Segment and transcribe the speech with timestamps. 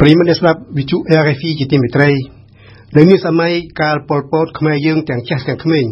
[0.00, 2.10] ប្រិមត្តស្ដាប់វិទ្យុ RFI ជាទីមេត្រី
[2.96, 5.86] នៅនាសម័យកាលប៉ុលពតខ្មែរយើងទាំងចាស់ទាំងក្មេង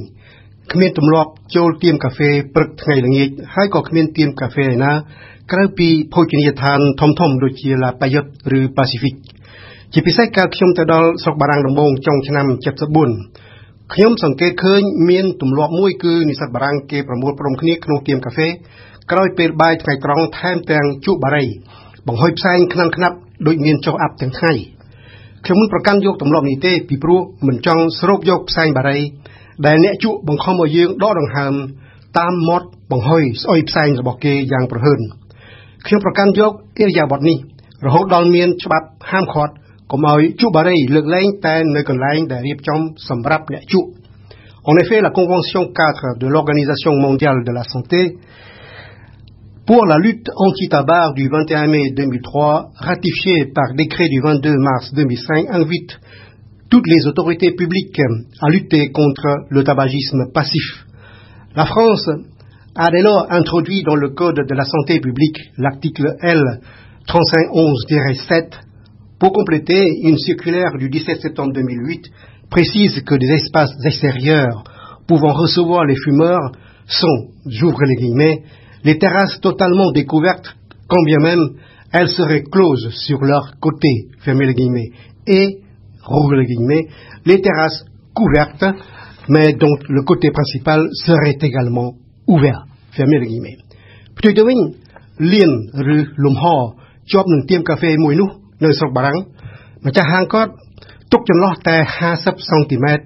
[0.72, 4.92] គ្មានទម្លាប់ចូលទៀមកាហ្វេព្រឹកថ្ងៃល្ងាចហើយក៏គ្មានទៀមកាហ្វេឯណា
[5.52, 9.14] ក្រៅពីភោជនីយដ្ឋានធំៗដូចជា La Payotte ឬ Pacific
[9.92, 12.46] ជាពិសេសកាលខ្ញុំទៅដល់ស្រុកបារាំងដំបងចុងឆ្នាំ
[13.14, 18.48] 74ខ្ញុំសង្កេតឃើញមានទម្លាប់មួយគឺនិស្សិតបារាំងគេប្រមូលផ្ដុំគ្នាក្នុងទៀមកាហ្វេ
[19.10, 21.46] ក្រោយពេលបាយថ្ងៃត្រង់ថែមទាំងជក់បារី
[22.08, 23.16] បង្ហុយផ្សែងខ្នាន់ខ្នាប់
[23.46, 24.52] ដូចមានចុះអាប់ទាំងថ្ងៃ
[25.44, 28.98] ខ្ញុំមិនប្រកាន់យកទម្លាប់នេះទេពីព្រោះមិនចង់ស្រូបយកផ្សែងបារី
[29.66, 31.54] ដែលអ្នកជក់បង្ខំឲ្យយើងដកដង្ហើម
[32.18, 35.00] តាមមាត់បង្ហុយស្អុយផ្សែងរបស់គេយ៉ាងប្រហើន
[35.86, 37.38] ខ្ញុំប្រកាន់យកអិរិយាបថនេះ
[37.86, 39.54] រហូតដល់មានច្បាប់ហាមឃាត់
[39.92, 43.90] កុំឲ្យជក់បារីលើកលែងតែនៅកន្លែងដែលរៀបចំសម្រាប់អ្នកជក់
[44.68, 48.00] En effet, la Convention 4 de l'Organisation mondiale de la santé
[49.66, 55.46] pour la lutte anti-tabac du 21 mai 2003, ratifiée par décret du 22 mars 2005,
[55.50, 55.98] invite
[56.70, 58.00] toutes les autorités publiques
[58.40, 60.86] à lutter contre le tabagisme passif.
[61.56, 62.08] La France
[62.76, 66.42] a dès lors introduit dans le Code de la santé publique l'article L
[67.08, 68.50] 3511-7
[69.18, 72.04] pour compléter une circulaire du 17 septembre 2008
[72.50, 74.62] précise que des espaces extérieurs
[75.08, 76.52] pouvant recevoir les fumeurs
[76.86, 78.42] sont, j'ouvre les guillemets,
[78.85, 80.55] les terrasses totalement découvertes,
[80.87, 81.49] quand bien même
[81.91, 84.91] elles seraient closes sur leur côté, fermez les guillemets,
[85.27, 85.59] et,
[86.03, 86.87] rouvre les guillemets,
[87.25, 88.65] les terrasses couvertes,
[89.27, 91.93] mais dont le côté principal serait également
[92.27, 93.57] ouvert, fermez les guillemets.
[94.17, 94.59] ផ្ទុយទៅវិញ
[95.33, 95.51] លៀន
[95.95, 96.43] ឬលំហ
[97.11, 98.29] ជាប់នឹងទៀមកាហ្វេមួយនោះ
[98.63, 99.17] នៅស្រុកបារាំង
[99.85, 100.51] ម្ចាស់ហាងគាត់
[101.11, 101.77] ទុកចន្លោះតែ
[102.11, 103.05] 50សង់ទីម៉ែត្រ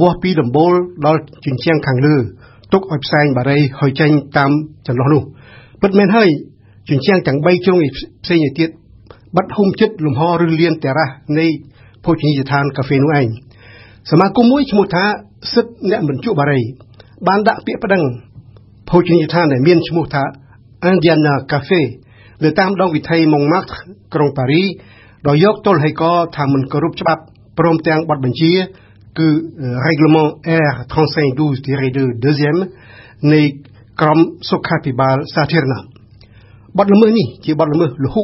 [0.00, 0.72] វាស់ពីដំបូល
[1.06, 2.16] ដល់ជញ្ជាំងខាងលើ
[2.73, 4.51] ទុកឲ្យផ្សែងបារីហើយចេញតាម
[4.87, 5.23] ចន្លោះនោះ
[5.81, 6.29] ពិតមែនហើយ
[6.89, 7.77] ជញ្ជាំងទាំង3ជ្រុង
[8.23, 8.69] ផ្សេងទៀត
[9.35, 11.47] បាត់ហុំចិត្តលំហឬលៀនតារ៉ាស់នៃ
[12.05, 13.27] ភោជនីយដ្ឋានកាហ្វេនោះឯង
[14.09, 15.03] សមាគមមួយឈ្មោះថា
[15.53, 16.61] សិទ្ធអ្នកបញ្ជក់បារី
[17.27, 18.03] បានដាក់ពាក្យប្តឹង
[18.89, 20.23] ភោជនីយដ្ឋានដែលមានឈ្មោះថា
[20.89, 21.81] Indiana Cafe
[22.43, 23.77] នៅតាមដងវិថី Montmartre
[24.13, 24.63] ក្រុងប៉ារី
[25.27, 26.03] ដោយយកទល់ហេក
[26.35, 27.23] ថាមិនគោរពច្បាប់
[27.59, 28.51] ព្រមទាំងបទបញ្ជា
[29.19, 29.29] គឺ
[29.87, 30.29] règlement
[30.69, 32.59] R 3512-2 deuxième
[33.33, 33.41] នៃ
[34.01, 35.81] ក្រមសុខាភិបាលសាធារណៈ
[36.77, 38.23] បទល្មើសនេះជាបទល្មើសលហុ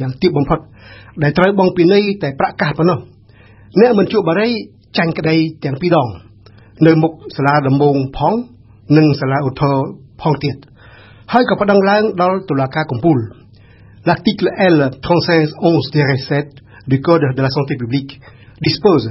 [0.00, 0.58] យ៉ាងទាបបំផុត
[1.22, 2.98] ដែលត្រូវបង់ពិន័យតែប្រាក់កាសប៉ុណ្ណោះ
[3.80, 4.48] អ្នកមិនជួបបារី
[4.98, 6.08] ចាញ់ក្តីទាំងពីរដង
[6.86, 8.34] នៅមុខសាលាដំបងផង
[8.96, 9.74] និងសាលាឧទ្ធរ
[10.22, 10.56] ផងទៀត
[11.32, 13.18] ហើយក៏ប្តឹងឡើងដល់តុលាការកំពូល
[14.08, 18.20] L'article L 3511-7 du Code de la santé publique
[18.60, 19.10] dispose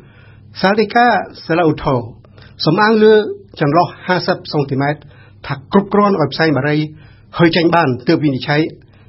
[0.59, 1.07] សាលដីកា
[1.45, 1.99] សាឡាឧទ្ធរ
[2.65, 3.13] សំអាងលើ
[3.59, 3.87] ចន្លោះ
[4.19, 4.99] 50សង់ទីម៉ែត្រ
[5.47, 6.77] ថាគ្រប់គ្រាន់ឲ្យផ្សែងបារី
[7.37, 8.61] ហើយចាញ់បានទើបវិនិច្ឆ័យ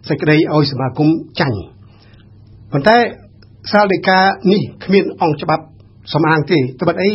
[0.08, 1.08] សេចក្តីឲ្យសមាគម
[1.40, 1.58] ចាញ់
[2.72, 2.98] ប៉ុន្តែ
[3.72, 4.18] សាលដីកា
[4.52, 5.64] នេះគ្មានអង្គច្បាប់
[6.12, 7.10] សំអាងទេត្បិតអី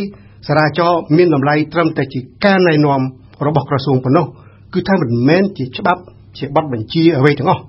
[0.48, 3.00] សារាចរមានតម្លៃត្រឹមតែជាការណែនាំ
[3.46, 4.26] របស់ក្រសួងប៉ុណ្ណោះ
[4.74, 6.02] គឺថាមិនមែនជាច្បាប់
[6.38, 7.62] ជាបទបញ្ជាអ្វីទាំងអស់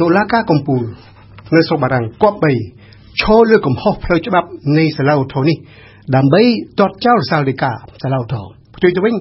[0.00, 0.82] តុលាការកំពូល
[1.54, 2.52] នៅស្រុកបារាំងគប្បី
[3.22, 4.48] ឈរលើកំហុសផ្លូវច្បាប់
[4.78, 5.56] នៃសាលាឧទ្ធរនេះ
[6.16, 6.42] ដើម្បី
[6.78, 7.70] ទាត់ចោលសាលដីកា
[8.02, 8.46] សាលាឧទ្ធរ
[8.76, 9.14] ផ្ទុយទៅវិញ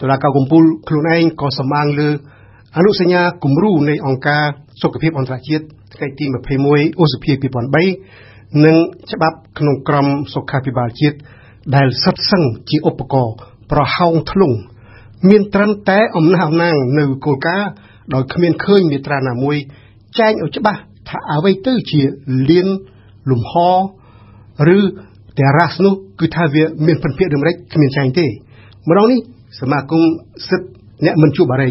[0.00, 2.08] តុលាការកំពូលខ្លួនឯងក៏សម្អាងលើ
[2.76, 4.44] អនុសញ្ញាគំរូនៃអង្គការ
[4.82, 5.64] សុខភាពអន្តរជាតិ
[5.94, 6.24] ថ្ងៃទី
[6.62, 7.32] 21ឧសភា
[7.94, 8.76] 2003និង
[9.12, 11.16] ច្បាប់ក្នុងក្រមសុខាភិបាលជាតិ
[11.74, 13.34] ដែលសុទ្ធសឹងជាឧបករណ៍
[13.70, 14.52] ប្រហោងធ្លុង
[15.28, 17.70] មានត្រឹមតែអំណះអំណាងនៅគោលការណ៍
[18.14, 19.56] ដោយគ្មានឃើញមាត្រាណាមួយ
[20.18, 22.02] ចែងឲ្យច្បាស់ថាអ្វីទៅជា
[22.50, 22.68] លៀន
[23.30, 23.52] លំហ
[24.76, 24.78] ឬ
[25.38, 28.26] តែរ៉ាស់នោះគឺថាវាមានពិនភាគដូចម្ដេចគ្មានចែងទេ
[28.88, 29.18] ម្ដងនេះ
[29.60, 30.02] សមាគម
[30.48, 30.68] សិទ្ធិ
[31.04, 31.70] អ្នកមិនជួបបារី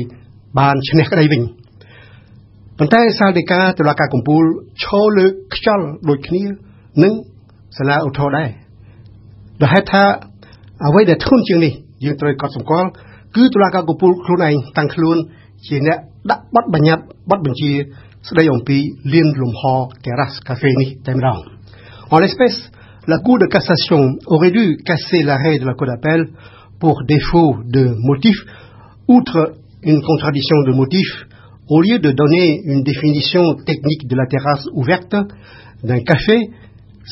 [0.59, 1.41] បានឈ្នះក្តីវិញ
[2.77, 4.43] ប៉ុន្តែសាលដីកាតុលាការកំពូល
[4.83, 6.43] ឈរលើខ្យល់ដូចគ្នា
[7.03, 7.13] នឹង
[7.77, 8.49] សាលាឧទ្ធរដែរ
[9.61, 10.03] ដោយហេតុថា
[10.87, 11.73] អ្វីដែលធ្ងន់ជាងនេះ
[12.05, 12.89] យើងត្រូវកត់សម្គាល់
[13.35, 15.17] គឺតុលាការកំពូលខ្លួនឯងតាំងខ្លួន
[15.67, 15.97] ជាអ្នក
[16.29, 17.71] ដាក់បទបញ្ញត្តិបទបញ្ជា
[18.28, 18.78] ស្ដីអំពី
[19.12, 19.62] លៀនលំហ
[20.04, 21.38] terrasse café នេះតែម្ដង
[22.14, 22.58] En l'espèce,
[23.06, 26.20] la Cour de cassation aurait dû casser l'arrêt de la Cour d'appel
[26.78, 28.36] pour défaut de motif,
[29.08, 31.08] outre une contradiction de motif,
[31.68, 35.16] au lieu de donner une définition technique de la terrasse ouverte,
[35.82, 36.38] d'un café,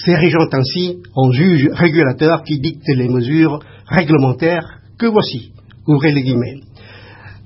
[0.04, 5.52] s'érigeant ainsi en juge régulateur qui dicte les mesures réglementaires que voici.
[5.86, 6.60] Ouvrez les guillemets.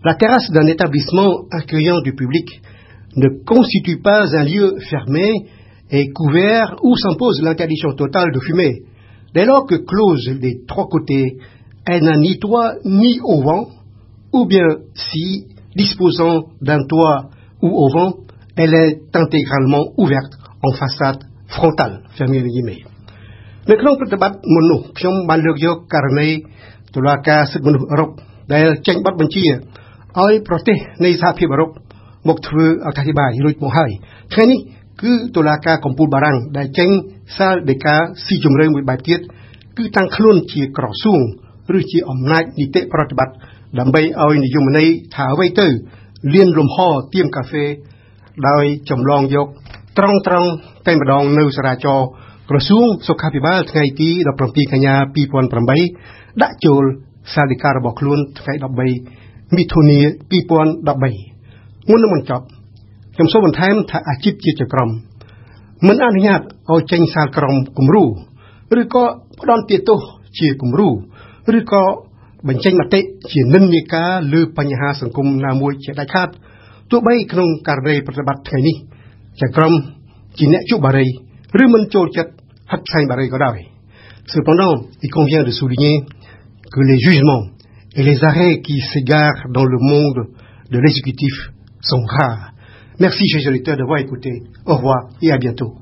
[0.05, 2.47] La terrasse d'un établissement accueillant du public
[3.16, 5.46] ne constitue pas un lieu fermé
[5.92, 8.84] et couvert où s'impose l'interdiction totale de fumer.
[9.34, 11.38] Dès lors que close des trois côtés,
[11.86, 13.68] elle n'a ni toit ni auvent,
[14.34, 15.46] ou bien si,
[15.76, 17.30] disposant d'un toit
[17.62, 18.14] ou auvent,
[18.56, 20.34] elle est intégralement ouverte
[20.64, 22.84] en façade frontale fermé les guillemets
[23.70, 26.30] នៅក្នុងប្រតិបត្តិមុននោះខ្ញុំបានលើកយកករណី
[26.96, 27.70] តុលាការសិទ្ធិ
[32.20, 34.60] មនុស្សអឺរ៉ុបដែលចេញបទបញ្ជាឲ្យប្រទេសនៃសហភាពអឺរ៉ុបមកធ្វើអត្ថាធិប្បាយរួចមកហើយថ្ងៃនេះ
[35.02, 36.90] គឺតុលាការកំពូលបារាំងដែលចេញ
[37.38, 37.96] សាលដីកា
[38.26, 39.20] ស៊ីជម្រៅមួយបែបទៀត
[39.78, 41.20] គឺតាំងខ្លួនជាក្រសួង
[41.78, 43.36] ឬជាអំណាចនីតិប្រតិបត្តិ
[43.80, 45.68] ដើម្បីឲ្យនិយមន័យថាអ្វីទៅ
[46.34, 46.78] លៀនលំហ
[47.14, 47.66] ទៀមកាហ្វេ
[48.50, 49.48] ដោយចម្លងយក
[49.98, 50.50] ត្រង់ត្រង់
[50.88, 52.00] តែម្ដងនៅសារាចរ
[52.50, 54.10] ក្រសួងសុខាភិបាលថ្ងៃទី
[54.42, 54.96] 17កញ្ញា
[55.68, 56.84] 2008ដាក់ចូល
[57.34, 58.54] សាលដីការបស់ខ្លួនថ្ងៃ
[59.06, 60.00] 13មិថុនា
[61.28, 61.29] 2013
[61.90, 62.46] មុននឹងបញ្ចប់
[63.16, 64.90] ខ្ញុំសូមបន្ថែមថាអាជីពជាចក្រម
[65.88, 66.42] មិនអនុញ្ញាត
[66.72, 68.04] ឲ្យចេញសាលក្រមគំរូ
[68.82, 69.04] ឬក៏
[69.40, 70.00] ផ្ដន់ទោស
[70.40, 70.90] ជាគំរូ
[71.58, 71.84] ឬក៏
[72.48, 73.02] បញ្ចេញមតិ
[73.32, 76.30] ជានិន្នាការលើបញ្ហាសង្គមណាមួយជាដាច់ខាត
[76.92, 78.76] ទោះបីក្នុងករណីប្រតិបត្តិថ្ងៃនេះ
[79.42, 79.74] ចក្រម
[80.38, 81.08] ជាអ្នកជុបារី
[81.64, 82.32] ឬមិនចូលចិត្ត
[82.72, 83.60] ហិតផ្សេងបារីក៏ដោយ
[84.32, 86.04] Cependant, il convient de souligner
[86.72, 87.46] que les jugements
[87.96, 90.28] et les arrêts qui s'égarent dans le monde
[90.70, 91.34] de l'exécutif
[91.82, 92.54] sont rares.
[93.00, 94.44] Merci, chers auditeurs, d'avoir écouté.
[94.66, 95.76] Au revoir et à bientôt.